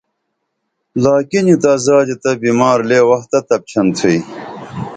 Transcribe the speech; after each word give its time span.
لاکینی 1.03 1.55
تا 1.63 1.73
زادی 1.85 2.15
بیمار 2.41 2.77
لے 2.89 2.99
وختہ 3.09 3.39
تپچھن 3.47 3.87
تُھوئی 3.95 4.19